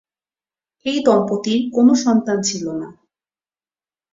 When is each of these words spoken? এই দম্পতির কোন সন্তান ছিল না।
এই 0.85 0.99
দম্পতির 1.05 1.59
কোন 1.73 1.87
সন্তান 1.95 2.37
ছিল 2.41 2.65
না। 2.73 2.87